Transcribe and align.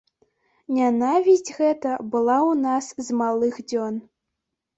Нянавісць 0.77 1.51
гэта 1.57 1.91
была 2.15 2.37
ў 2.49 2.53
нас 2.65 2.89
з 3.11 3.21
малых 3.21 3.61
дзён. 3.69 3.93